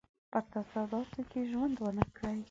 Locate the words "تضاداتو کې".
0.51-1.39